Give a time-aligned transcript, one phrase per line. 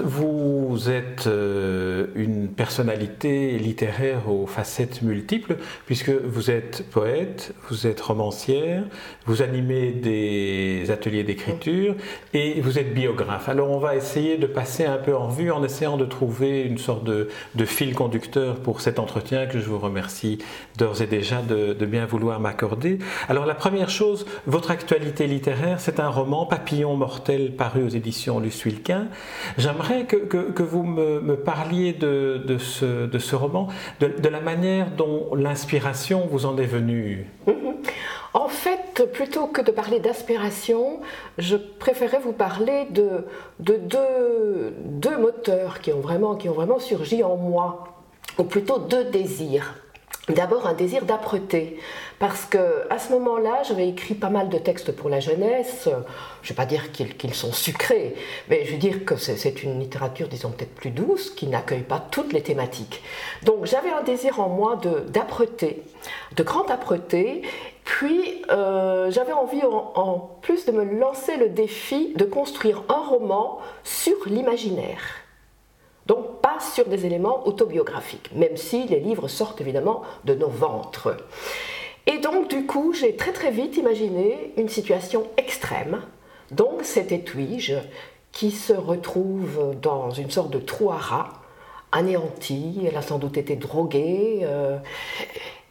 [0.00, 1.43] Vous êtes euh,
[2.64, 8.84] personnalité littéraire aux facettes multiples, puisque vous êtes poète, vous êtes romancière,
[9.26, 11.94] vous animez des ateliers d'écriture
[12.32, 13.50] et vous êtes biographe.
[13.50, 16.78] Alors on va essayer de passer un peu en revue en essayant de trouver une
[16.78, 17.28] sorte de,
[17.66, 20.38] fil conducteur pour cet entretien que je vous remercie
[20.78, 22.98] d'ores et déjà de, bien vouloir m'accorder.
[23.28, 28.40] Alors la première chose, votre actualité littéraire, c'est un roman Papillon mortel paru aux éditions
[28.40, 28.64] Luce
[29.58, 33.68] J'aimerais que, vous me, parliez de, ce, roman,
[34.00, 37.26] de, la manière dont l'inspiration vous en est venue.
[38.36, 41.00] En fait, plutôt que de parler d'inspiration,
[41.38, 43.26] je préférais vous parler de,
[43.60, 47.84] deux, moteurs qui ont, vraiment, qui ont vraiment surgi en moi,
[48.36, 49.76] ou plutôt deux désirs.
[50.30, 51.78] D'abord un désir d'âpreté,
[52.18, 55.82] parce que à ce moment-là, j'avais écrit pas mal de textes pour la jeunesse.
[55.84, 58.14] Je ne vais pas dire qu'ils sont sucrés,
[58.48, 62.02] mais je veux dire que c'est une littérature, disons peut-être plus douce, qui n'accueille pas
[62.10, 63.02] toutes les thématiques.
[63.42, 65.82] Donc j'avais un désir en moi d'âpreté,
[66.36, 67.42] de, grande âpreté.
[67.84, 73.58] Puis euh, j'avais envie en plus de me lancer le défi de construire un roman
[73.82, 75.23] sur l'imaginaire.
[76.06, 81.16] Donc pas sur des éléments autobiographiques, même si les livres sortent évidemment de nos ventres.
[82.06, 86.02] Et donc du coup, j'ai très très vite imaginé une situation extrême.
[86.50, 87.74] Donc cet étuige
[88.32, 91.32] qui se retrouve dans une sorte de trou à rats,
[91.92, 94.78] anéantie, elle a sans doute été droguée, euh,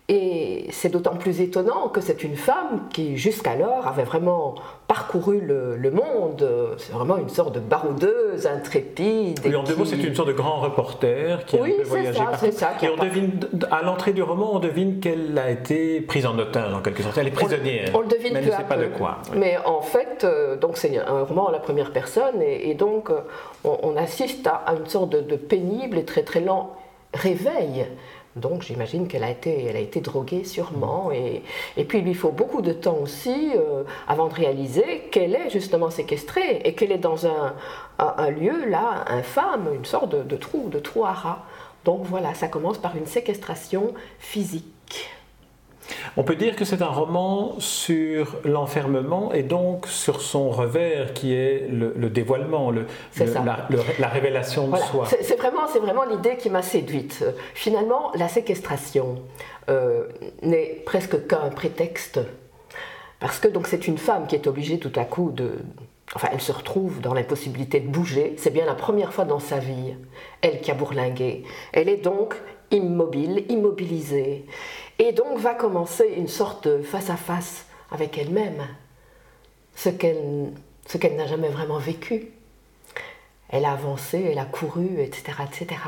[0.10, 4.56] et c'est d'autant plus étonnant que c'est une femme qui, jusqu'alors, avait vraiment
[4.88, 6.46] parcouru le, monde.
[6.78, 9.40] C'est vraiment une sorte de baroudeuse, intrépide.
[9.46, 12.20] Oui, en deux mots, c'est une sorte de grand reporter qui a un peu voyagé
[12.34, 13.40] ça, Ça, et on devine,
[13.72, 17.18] à l'entrée du roman, on devine qu'elle a été prise en otage, en quelque sorte.
[17.18, 17.90] Elle est prisonnière.
[17.94, 19.20] On, le devine mais elle ne sait pas de quoi.
[19.34, 23.22] Mais en fait, euh, donc c'est un roman à la première personne, et, donc euh,
[23.64, 26.76] on, assiste à, une sorte de, de pénible et très très lent
[27.14, 27.86] réveil
[28.36, 31.12] donc j'imagine qu'elle a été, elle a été droguée sûrement.
[31.12, 31.44] Et,
[31.78, 35.50] et, puis il lui faut beaucoup de temps aussi euh, avant de réaliser qu'elle est
[35.50, 37.54] justement séquestrée et qu'elle est dans un,
[38.00, 41.46] un, lieu là infâme, une sorte de, de trou, de trou à rats.
[41.86, 44.73] Donc voilà, ça commence par une séquestration physique.
[46.18, 51.34] On peut dire que c'est un roman sur l'enfermement et donc sur son revers qui
[51.34, 52.86] est le, dévoilement, le,
[54.00, 55.08] la, révélation de soi.
[55.22, 57.26] C'est vraiment, vraiment l'idée qui m'a séduite.
[57.54, 59.22] Finalement, la séquestration
[59.70, 60.08] euh,
[60.42, 62.20] n'est presque qu'un prétexte
[63.24, 65.52] parce que donc c'est une femme qui est obligée tout à coup de,
[66.14, 68.36] enfin elle se retrouve dans l'impossibilité de bouger.
[68.38, 69.96] C'est bien la première fois dans sa vie,
[70.42, 71.46] elle qui a bourlingué.
[71.72, 72.36] Elle est donc
[72.74, 74.46] immobile, immobilisée.
[75.00, 78.68] Et donc va commencer une sorte de face-à-face avec elle-même,
[79.76, 82.32] ce qu'elle n'a jamais vraiment vécu.
[83.50, 85.34] Elle a avancé, elle a couru, etc.
[85.46, 85.80] etc.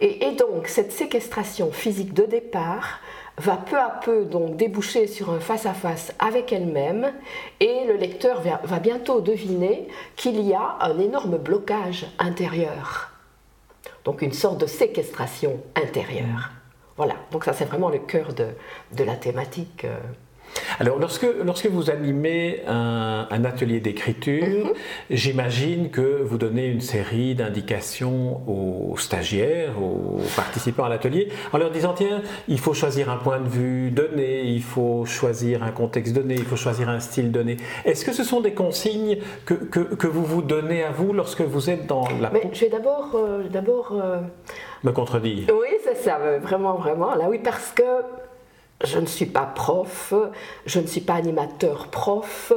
[0.00, 3.00] Et, donc cette séquestration physique de départ
[3.38, 7.12] va peu à peu donc déboucher sur un face-à-face avec elle-même
[7.58, 13.09] et le lecteur va bientôt deviner qu'il y a un énorme blocage intérieur.
[14.04, 16.50] Donc une sorte de séquestration intérieure.
[16.96, 18.48] Voilà, donc ça c'est vraiment le cœur de,
[18.96, 19.86] de la thématique.
[20.78, 24.72] Alors, lorsque, lorsque vous animez un, atelier d'écriture, mhm.
[25.10, 31.70] j'imagine que vous donnez une série d'indications aux stagiaires, aux participants à l'atelier, en leur
[31.70, 36.14] disant tiens, il faut choisir un point de vue donné, il faut choisir un contexte
[36.14, 37.56] donné, il faut choisir un style donné.
[37.84, 41.70] Est-ce que ce sont des consignes que, que, vous vous donnez à vous lorsque vous
[41.70, 42.30] êtes dans la.
[42.30, 43.10] Mais je vais d'abord.
[43.14, 44.20] Euh, d'abord euh,
[44.82, 45.48] Me contredire.
[45.52, 47.14] Oui, c'est ça, vraiment, vraiment.
[47.14, 47.82] Là, oui, parce que
[48.84, 50.14] je ne suis pas prof,
[50.66, 52.52] je ne suis pas animateur prof.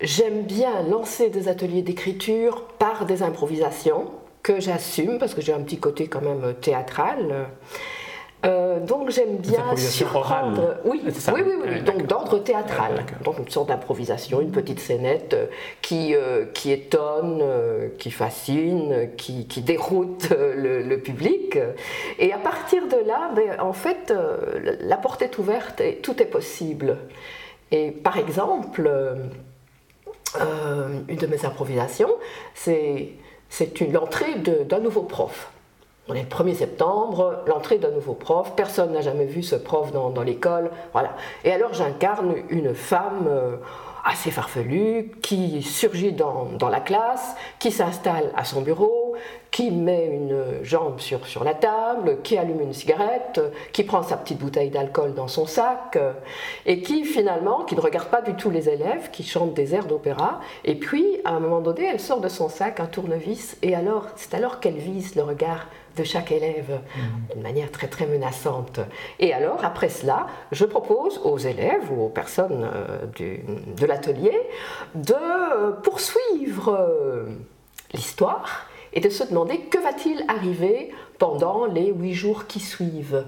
[0.00, 4.10] J'aime bien lancer des ateliers d'écriture par des improvisations
[4.42, 7.46] que j'assume parce que j'ai un petit côté quand même théâtral.
[8.44, 10.76] Euh, donc j'aime bien surprendre.
[10.84, 13.04] Oui, oui, oui, oui, donc d'ordre théâtral.
[13.24, 15.46] donc une sorte d'improvisation, une petite scénette euh,
[15.80, 17.42] qui, euh, qui étonne,
[17.98, 21.58] qui fascine, qui, qui déroute le, public.
[22.18, 24.12] Et à partir de là, ben, en fait,
[24.80, 26.98] la porte est ouverte et tout est possible.
[27.70, 28.90] Et par exemple,
[31.08, 32.10] une de mes improvisations,
[32.54, 33.14] c'est
[33.90, 35.50] l'entrée d'un nouveau prof.
[36.08, 39.92] On est le 1er septembre, l'entrée d'un nouveau prof, personne n'a jamais vu ce prof
[39.92, 41.10] dans, l'école, voilà.
[41.44, 43.56] Et alors j'incarne une femme euh,
[44.04, 49.01] assez farfelue qui surgit dans, la classe, qui s'installe à son bureau,
[49.50, 53.40] qui met une jambe sur, sur la table, qui allume une cigarette,
[53.72, 55.98] qui prend sa petite bouteille d'alcool dans son sac,
[56.64, 59.84] et qui finalement, qui ne regarde pas du tout les élèves, qui chante des airs
[59.84, 63.74] d'opéra, et puis à un moment donné, elle sort de son sac un tournevis, et
[63.74, 65.66] alors c'est alors qu'elle vise le regard
[65.96, 67.32] de chaque élève mmh.
[67.34, 68.80] d'une manière très très menaçante.
[69.18, 73.06] Et alors, après cela, je propose aux élèves ou aux personnes euh,
[73.76, 74.40] de l'atelier
[74.94, 77.26] de poursuivre euh,
[77.92, 83.24] l'histoire et de se demander que va-t-il arriver pendant les huit jours qui suivent.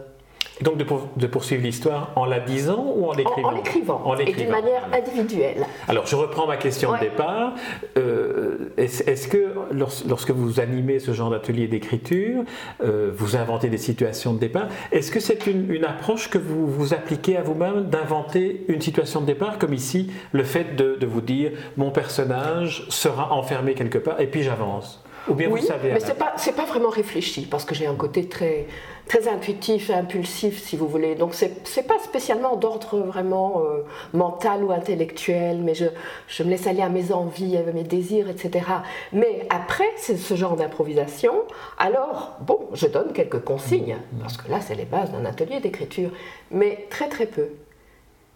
[0.62, 3.48] Donc de, poursuivre l'histoire en la disant ou en l'écrivant?
[3.48, 5.66] En, l'écrivant, et d'une manière individuelle.
[5.88, 7.54] Alors je reprends ma question de départ.
[7.96, 12.44] Euh, est-ce que lorsque vous animez ce genre d'atelier d'écriture,
[12.84, 16.94] euh, vous inventez des situations de départ, est-ce que c'est une, approche que vous vous
[16.94, 21.20] appliquez à vous-même d'inventer une situation de départ, comme ici le fait de, de vous
[21.20, 25.03] dire mon personnage sera enfermé quelque part et puis j'avance?
[25.28, 27.86] Ou bien oui, vous savez mais ce n'est pas, pas, vraiment réfléchi, parce que j'ai
[27.86, 28.66] un côté très,
[29.06, 31.14] très intuitif et impulsif, si vous voulez.
[31.14, 35.86] Donc ce n'est pas spécialement d'ordre vraiment euh, mental ou intellectuel, mais je,
[36.28, 38.66] je, me laisse aller à mes envies, à mes désirs, etc.
[39.12, 41.34] Mais après c'est ce genre d'improvisation,
[41.78, 46.10] alors, bon, je donne quelques consignes, parce que là, c'est les bases d'un atelier d'écriture,
[46.50, 47.48] mais très très peu.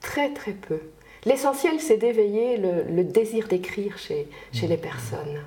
[0.01, 0.81] Très très peu.
[1.25, 5.41] L'essentiel, c'est d'éveiller le, le, désir d'écrire chez, chez les personnes.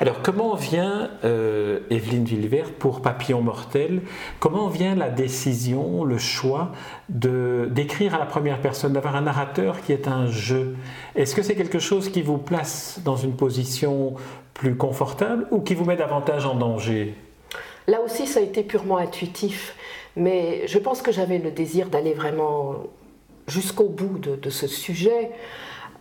[0.00, 4.02] Alors, comment vient, euh, Evelyne Villevert, pour Papillon Mortel,
[4.40, 6.72] comment vient la décision, le choix
[7.08, 10.76] de, d'écrire à la première personne, d'avoir un narrateur qui est un jeu?
[11.14, 14.14] Est-ce que c'est quelque chose qui vous place dans une position
[14.54, 17.14] plus confortable ou qui vous met davantage en danger?
[17.86, 19.76] Là aussi, ça a été purement intuitif,
[20.16, 22.74] mais je pense que j'avais le désir d'aller vraiment
[23.46, 25.30] jusqu'au bout de ce sujet.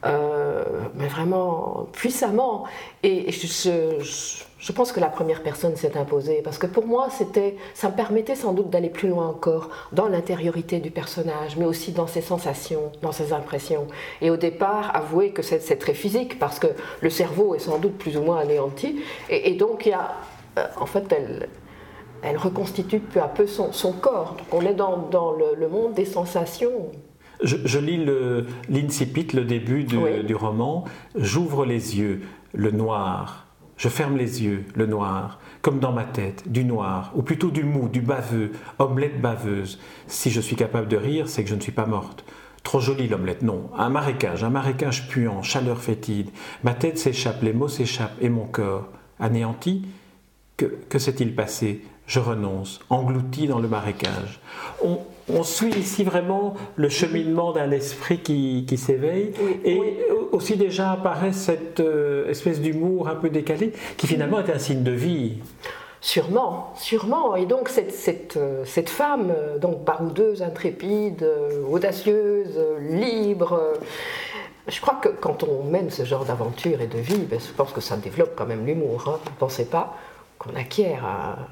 [0.03, 0.63] Euh,
[0.95, 2.65] mais vraiment puissamment.
[3.03, 7.55] Et je, je, pense que la première personne s'est imposée, parce que pour moi, c'était,
[7.73, 11.91] ça me permettait sans doute d'aller plus loin encore dans l'intériorité du personnage, mais aussi
[11.91, 13.87] dans ses sensations, dans ses impressions.
[14.21, 16.67] Et au départ, avouer que c'est, très physique, parce que
[17.01, 20.13] le cerveau est sans doute plus ou moins anéanti, et, donc il y a,
[20.57, 21.49] euh, en fait, elle,
[22.21, 24.35] elle reconstitue peu à peu son, son corps.
[24.37, 26.91] Donc on est dans, dans le, le monde des sensations.
[27.43, 28.05] Je, lis
[28.69, 30.85] l'incipit, le, début du roman.
[31.15, 32.21] J'ouvre les yeux,
[32.53, 33.45] le noir.
[33.77, 35.39] Je ferme les yeux, le noir.
[35.61, 39.79] Comme dans ma tête, du noir, ou plutôt du mou, du baveux, omelette baveuse.
[40.07, 42.23] Si je suis capable de rire, c'est que je ne suis pas morte.
[42.63, 43.69] Trop jolie l'omelette, non.
[43.77, 46.29] Un marécage, un marécage puant, chaleur fétide.
[46.63, 48.89] Ma tête s'échappe, les mots s'échappent, et mon corps,
[49.19, 49.87] anéanti
[50.57, 51.83] Que, que s'est-il passé?
[52.07, 54.39] Je renonce, englouti dans le marécage.
[54.83, 54.99] On,
[55.29, 59.31] on suit ici vraiment le cheminement d'un esprit qui, s'éveille
[59.63, 64.59] et aussi déjà apparaît cette euh, espèce d'humour un peu décalé qui finalement est un
[64.59, 65.37] signe de vie.
[66.01, 67.35] Sûrement, sûrement.
[67.35, 71.27] Et donc cette, cette, euh, cette femme, euh, donc baroudeuse, intrépide,
[71.67, 73.73] audacieuse, libre,
[74.67, 77.71] je crois que quand on mène ce genre d'aventure et de vie, ben, je pense
[77.71, 79.95] que ça développe quand même l'humour, hein, ne pensez pas?
[80.37, 81.05] Qu'on acquiert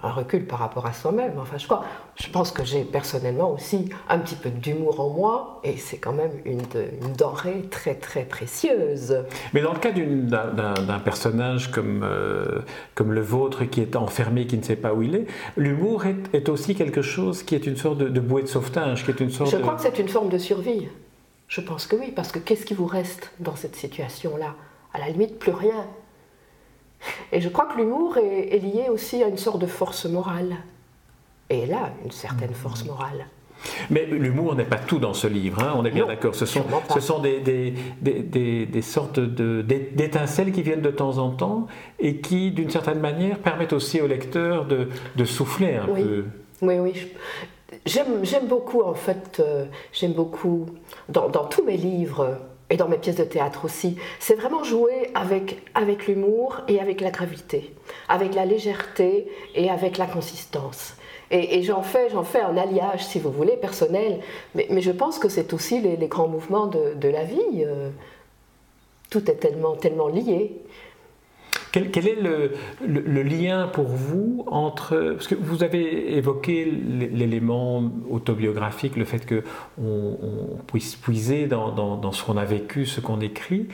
[0.03, 1.33] un, recul par rapport à soi-même.
[1.39, 1.83] Enfin, je crois,
[2.15, 6.11] je pense que j'ai personnellement aussi un petit peu d'humour en moi, et c'est quand
[6.11, 6.61] même une,
[7.17, 9.23] denrée très très précieuse.
[9.53, 12.59] Mais dans le cas d'un personnage comme, euh,
[12.93, 15.25] comme le vôtre qui est enfermé, qui ne sait pas où il est,
[15.55, 19.19] l'humour est, aussi quelque chose qui est une sorte de, bouée de sauvetage, qui est
[19.19, 19.51] une sorte.
[19.51, 20.89] Je crois que c'est une forme de survie.
[21.47, 24.55] Je pense que oui, parce que qu'est-ce qui vous reste dans cette situation-là?
[24.93, 25.87] À la limite, plus rien.
[27.31, 30.57] Et je crois que l'humour est, lié aussi à une sorte de force morale.
[31.49, 33.25] Et là, une certaine force morale.
[33.89, 36.35] Mais l'humour n'est pas tout dans ce livre, hein, on est bien d'accord.
[36.35, 41.29] Ce sont, ce sont des, des, des, des sortes d'étincelles qui viennent de temps en
[41.29, 41.67] temps
[41.99, 46.25] et qui, d'une certaine manière, permettent aussi au lecteur de, de souffler un peu.
[46.61, 46.93] Oui, oui.
[47.85, 50.67] J'aime beaucoup, en fait, euh, j'aime beaucoup,
[51.09, 52.37] dans, dans tous mes livres,
[52.73, 57.01] et dans mes pièces de théâtre aussi, c'est vraiment jouer avec, avec l'humour et avec
[57.01, 57.71] la gravité,
[58.09, 60.95] avec la légèreté et avec la consistance.
[61.29, 64.21] Et, j'en fais, fais un alliage, si vous voulez, personnel,
[64.55, 67.39] mais, je pense que c'est aussi les, grands mouvements de, de la vie.
[67.59, 67.91] Euh,
[69.11, 70.59] tout est tellement, tellement lié.
[71.73, 72.17] Quel, est
[72.85, 75.13] le, lien pour vous entre...
[75.13, 82.23] Parce que vous avez évoqué l'élément autobiographique, le fait qu'on on puisse puiser dans, ce
[82.23, 83.69] qu'on a vécu, ce qu'on écrit.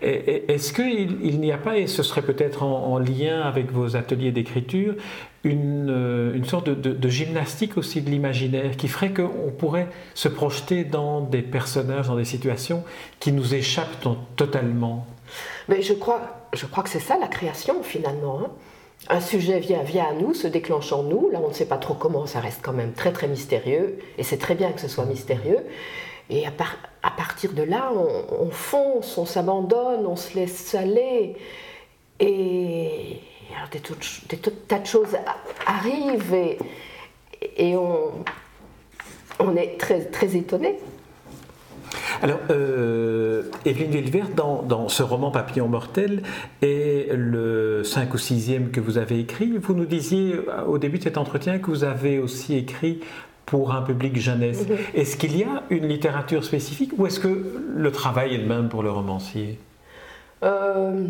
[0.00, 4.32] Est-ce qu'il il, n'y a pas, et ce serait peut-être en, lien avec vos ateliers
[4.32, 4.94] d'écriture,
[5.44, 10.84] une, une, sorte de, de, gymnastique aussi de l'imaginaire qui ferait qu'on pourrait se projeter
[10.84, 12.82] dans des personnages, dans des situations
[13.20, 14.06] qui nous échappent
[14.36, 15.06] totalement?
[15.68, 18.40] Mais je crois je crois que c'est ça la création finalement.
[18.44, 18.50] Hein.
[19.08, 21.30] un sujet vient, à nous, se déclenche en nous.
[21.30, 24.22] Là, on ne sait pas trop comment, ça reste quand même très très mystérieux, et
[24.22, 25.58] c'est très bien que ce soit mystérieux.
[26.30, 31.36] Et à, partir de là, on, fonce, on s'abandonne, on se laisse aller.
[32.20, 33.20] Et
[33.70, 33.80] des,
[34.68, 35.16] tas de choses
[35.66, 36.58] arrivent et,
[37.56, 38.12] et on,
[39.40, 40.78] on est très, très étonné.
[42.22, 46.22] Alors, euh, Evelyne Villevert, dans, dans, ce roman Papillon mortel,
[46.60, 50.34] et le 5 ou 6e que vous avez écrit, vous nous disiez
[50.66, 53.00] au début de cet entretien que vous avez aussi écrit
[53.46, 54.66] pour un public jeunesse.
[54.68, 54.76] Mhm.
[54.94, 58.68] Est-ce qu'il y a une littérature spécifique ou est-ce que le travail est le même
[58.68, 59.58] pour le romancier?
[60.42, 61.06] Euh,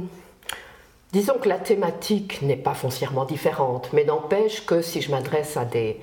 [1.12, 5.66] Disons que la thématique n'est pas foncièrement différente, mais n'empêche que si je m'adresse à
[5.66, 6.00] des,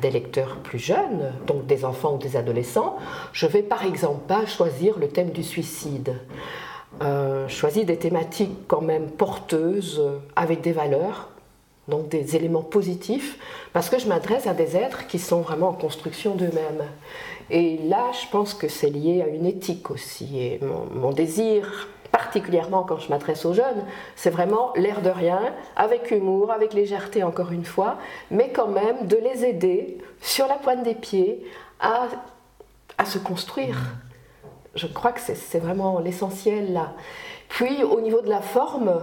[0.00, 2.96] lecteurs plus jeunes, donc des enfants ou des adolescents,
[3.32, 6.14] je vais par exemple pas choisir le thème du suicide.
[7.02, 10.00] Euh, choisir des thématiques quand même porteuses,
[10.36, 11.31] avec des valeurs,
[11.88, 13.38] donc des éléments positifs,
[13.72, 16.84] parce que je m'adresse à des êtres qui sont vraiment en construction d'eux-mêmes.
[17.50, 20.38] Et là, je pense que c'est lié à une éthique aussi.
[20.38, 20.60] Et
[20.94, 23.84] mon désir particulièrement quand je m'adresse aux jeunes,
[24.16, 25.40] c'est vraiment l'air de rien,
[25.76, 27.96] avec humour, avec légèreté encore une fois,
[28.30, 31.44] mais quand même de les aider sur la pointe des pieds
[31.80, 32.08] à,
[32.98, 33.76] à se construire.
[34.74, 36.92] Je crois que c'est vraiment l'essentiel là.
[37.48, 39.02] Puis au niveau de la forme,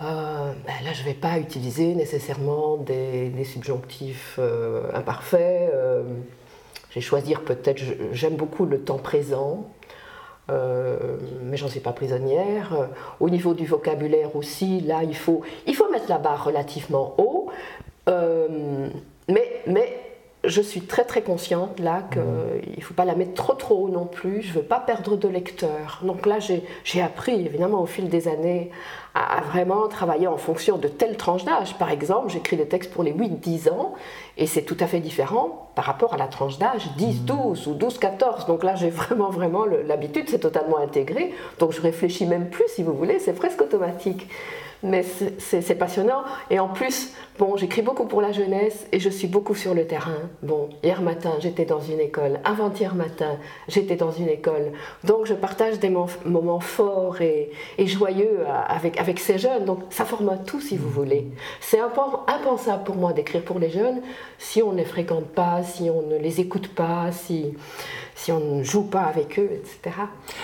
[0.00, 5.70] euh, ben là, je ne vais pas utiliser nécessairement des, subjonctifs euh, imparfaits.
[5.72, 6.04] Euh,
[6.90, 9.68] je vais choisir peut-être, j'aime beaucoup le temps présent.
[10.50, 12.88] Euh, mais j'en suis pas prisonnière.
[13.20, 17.50] Au niveau du vocabulaire aussi, là, il faut, il faut mettre la barre relativement haut.
[19.28, 20.08] Mais, mais
[20.44, 22.76] je suis très très consciente là qu'il mmh.
[22.76, 25.16] ne faut pas la mettre trop trop haut non plus, je ne veux pas perdre
[25.16, 26.00] de lecteur.
[26.02, 28.70] Donc là j'ai appris évidemment au fil des années
[29.18, 31.74] à, vraiment travailler en fonction de telle tranche d'âge.
[31.78, 33.94] Par exemple, j'écris des textes pour les 8-10 ans
[34.36, 38.46] et c'est tout à fait différent par rapport à la tranche d'âge 10-12 ou 12-14.
[38.46, 41.32] Donc là j'ai vraiment vraiment l'habitude, c'est totalement intégré.
[41.58, 44.28] Donc je réfléchis même plus si vous voulez, c'est presque automatique
[44.82, 45.04] mais
[45.38, 46.22] c'est passionnant.
[46.50, 49.86] Et en plus, bon, j'écris beaucoup pour la jeunesse et je suis beaucoup sur le
[49.86, 50.28] terrain.
[50.42, 52.38] Bon, hier matin, j'étais dans une école.
[52.44, 54.72] Avant-hier matin, j'étais dans une école.
[55.04, 59.64] Donc, je partage des moments forts et, joyeux avec, avec ces jeunes.
[59.64, 61.26] Donc, ça forme un tout, si vous voulez.
[61.60, 64.00] C'est impensable pour moi d'écrire pour les jeunes
[64.38, 67.54] si on ne les fréquente pas, si on ne les écoute pas, si
[68.18, 69.96] si on ne joue pas avec eux, etc.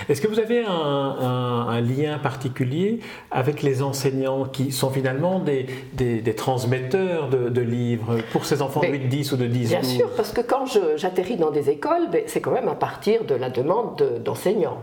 [0.07, 6.35] Est-ce que vous avez un, lien particulier avec les enseignants qui sont finalement des, des,
[6.35, 10.31] transmetteurs de, livres pour ces enfants de 8, 10 ou de 10 Bien sûr, parce
[10.31, 14.21] que quand j'atterris dans des écoles, ben, c'est quand même à partir de la demande
[14.23, 14.77] d'enseignants.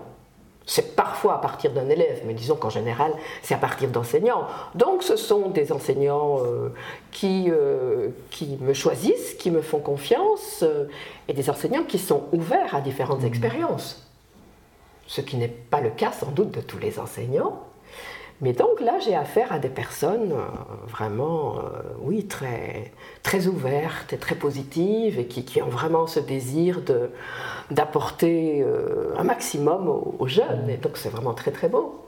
[0.66, 4.46] C'est parfois à partir d'un élève, mais disons qu'en général, c'est à partir d'enseignants.
[4.74, 6.68] Donc ce sont des enseignants euh,
[7.10, 10.86] qui, euh, qui me choisissent, qui me font confiance, euh,
[11.28, 13.26] et des enseignants qui sont ouverts à différentes mmh.
[13.26, 14.06] expériences.
[15.06, 17.60] Ce qui n'est pas le cas sans doute de tous les enseignants.
[18.42, 20.34] Mais donc là, j'ai affaire à des personnes
[20.88, 21.56] vraiment,
[22.00, 26.80] oui, très, très ouvertes et très positives et qui, ont vraiment ce désir
[27.70, 30.68] d'apporter euh, un maximum aux, jeunes.
[30.68, 31.98] Et donc c'est vraiment très très beau.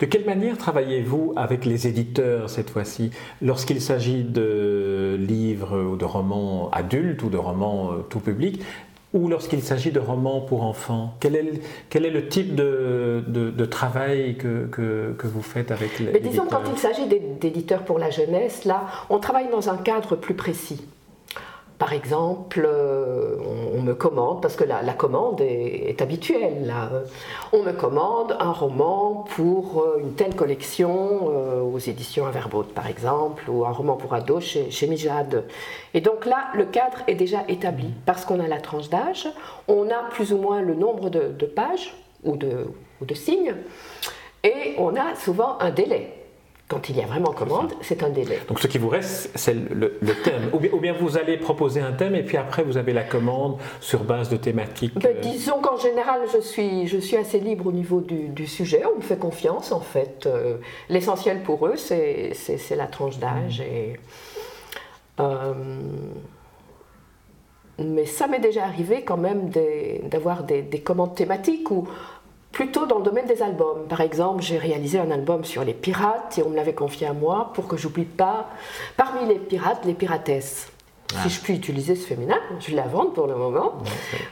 [0.00, 6.04] De quelle manière travaillez-vous avec les éditeurs cette fois-ci lorsqu'il s'agit de livres ou de
[6.04, 8.62] romans adultes ou de romans euh, tout public?
[9.12, 11.52] Ou lorsqu'il s'agit de romans pour enfants quel est, le,
[11.90, 16.20] quel est le type de, de, travail que, que, que, vous faites avec les Mais
[16.20, 20.34] disons quand il s'agit d'éditeurs pour la jeunesse, là, on travaille dans un cadre plus
[20.34, 20.84] précis.
[21.78, 23.36] Par exemple, euh,
[23.82, 26.88] me commande, parce que la, commande est, habituelle, là.
[27.52, 32.86] on me commande un roman pour euh, une telle collection euh, aux éditions Averbaud, par
[32.86, 35.44] exemple, ou un roman pour ados chez, chez Mijade.
[35.94, 39.28] Et donc là, le cadre est déjà établi, parce qu'on a la tranche d'âge,
[39.68, 43.54] on a plus ou moins le nombre de, pages ou de signes,
[44.44, 46.21] et on a souvent un délai
[46.72, 48.38] quand il y a vraiment commande, c'est un délai.
[48.48, 49.90] Donc ce qui vous reste, c'est le,
[50.24, 50.50] thème.
[50.54, 54.04] Ou bien, vous allez proposer un thème et puis après vous avez la commande sur
[54.04, 54.94] base de thématiques.
[54.94, 58.84] Ben, euh, disons qu'en général, je suis, je suis assez libre au niveau du, sujet.
[58.90, 60.24] On me fait confiance en fait.
[60.26, 60.56] Euh,
[60.88, 62.32] l'essentiel pour eux, c'est
[62.74, 63.60] la tranche d'âge.
[63.60, 63.64] Mm.
[63.64, 63.96] Et,
[65.20, 65.54] euh,
[67.78, 69.50] mais ça m'est déjà arrivé quand même
[70.04, 71.86] d'avoir des, des, commandes thématiques où
[72.52, 73.86] plutôt dans le domaine des albums.
[73.88, 77.12] Par exemple, j'ai réalisé un album sur les pirates et on me l'avait confié à
[77.12, 78.48] moi pour que j'oublie pas,
[78.96, 80.68] parmi les pirates, les piratesses.
[81.10, 81.28] Si ah.
[81.28, 83.74] je puis utiliser ce féminin, je l'invente pour le moment.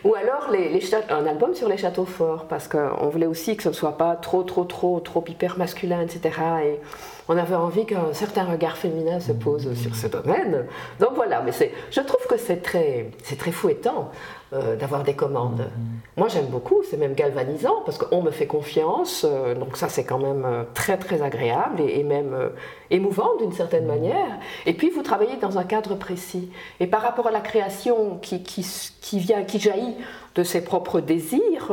[0.04, 3.68] Ou alors les, un album sur les châteaux forts, parce qu'on voulait aussi que ce
[3.68, 6.40] ne soit pas trop, trop, trop, trop hyper masculin, etc.
[6.64, 6.80] Et
[7.28, 10.66] on avait envie qu'un certain regard féminin se pose sur ce domaine.
[11.00, 11.52] Donc voilà, mais
[11.90, 14.10] je trouve que c'est très, très fouettant
[14.52, 15.70] euh, d'avoir des commandes.
[16.16, 20.02] Moi j'aime beaucoup, c'est même galvanisant parce qu'on me fait confiance, euh, donc ça c'est
[20.02, 22.50] quand même euh, très très agréable et, même
[22.90, 24.40] émouvant d'une certaine manière.
[24.66, 26.50] Et puis vous travaillez dans un cadre précis.
[26.80, 28.66] Et par rapport à la création qui, qui,
[29.00, 29.94] qui vient, qui jaillit
[30.34, 31.72] de ses propres désirs,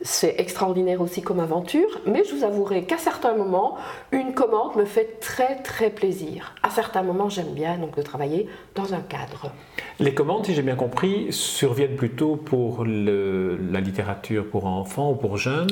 [0.00, 3.76] c'est extraordinaire aussi comme aventure, mais je vous avouerai qu'à certains moments,
[4.10, 6.54] une commande me fait très très plaisir.
[6.62, 9.52] À certains moments, j'aime bien donc de travailler dans un cadre.
[10.00, 15.36] Les commandes, si j'ai bien compris, surviennent plutôt pour la littérature pour enfants ou pour
[15.36, 15.70] jeunes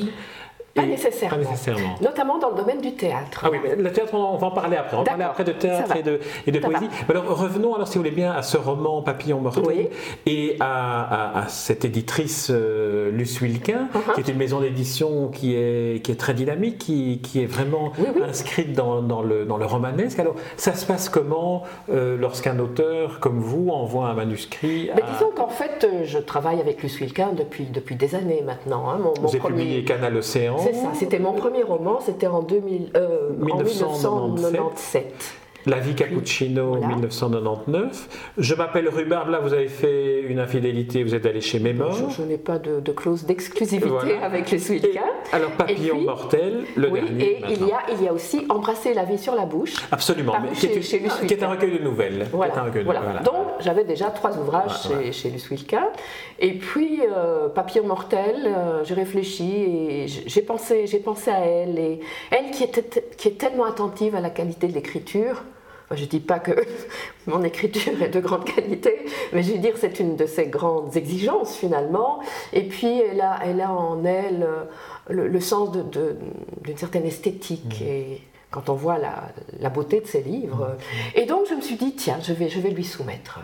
[0.73, 1.95] pas nécessairement.
[2.01, 3.41] Notamment dans le domaine du théâtre.
[3.43, 4.95] Ah oui, mais le théâtre, on va en parler après.
[4.95, 6.87] On va parler après de théâtre et de, et de poésie.
[7.09, 9.89] alors revenons, alors, si vous voulez bien, à ce roman Papillon mortel
[10.25, 14.13] et à, cette éditrice euh, Luce Wilquin, uh-huh.
[14.15, 17.91] qui est une maison d'édition qui est, qui est très dynamique, qui, qui est vraiment
[18.23, 20.19] inscrite dans, dans, le, dans le romanesque.
[20.19, 24.95] Alors, ça se passe comment euh, lorsqu'un auteur comme vous envoie un manuscrit à...
[24.95, 28.89] Disons qu'en fait, euh, je travaille avec Luce Wilquin depuis, depuis des années maintenant.
[28.89, 28.99] Hein.
[29.01, 32.91] Mon, vous avez publié Canal Océan c'est ça, c'était mon premier roman, c'était en, 2000,
[32.95, 35.40] euh, 1997.
[35.65, 38.31] La vie Cappuccino, 1999.
[38.37, 42.09] Je m'appelle Rhubarbe, là vous avez fait une infidélité, vous êtes allé chez Mémor.
[42.09, 45.01] Je, n'ai pas de, clause d'exclusivité avec les Swilka.
[45.31, 47.23] Alors Papillon mortel, le oui, dernier.
[47.23, 49.75] Et il y, a, il y a aussi Embrasser la vie sur la bouche.
[49.91, 52.27] Absolument, mais qui, est, un recueil de nouvelles.
[52.31, 53.21] Voilà.
[53.23, 55.91] Donc j'avais déjà trois ouvrages chez, chez Wilka.
[56.39, 61.77] Et puis euh, Papillon mortel, euh, j'ai réfléchi et j'ai pensé, pensé à elle.
[61.77, 61.99] Et
[62.31, 65.43] elle qui, était, qui est tellement attentive à la qualité de l'écriture
[65.95, 66.51] je ne dis pas que
[67.27, 70.95] mon écriture est de grande qualité, mais je veux dire c'est une de ses grandes
[70.95, 72.19] exigences finalement.
[72.53, 74.63] Et puis elle a, elle a en elle euh,
[75.09, 77.81] le, sens d'une certaine esthétique.
[77.81, 77.85] Mmh.
[77.85, 80.67] Et quand on voit la, beauté de ses livres.
[80.67, 81.19] Mmh.
[81.19, 83.39] Et donc je me suis dit, tiens, je vais, je vais lui soumettre.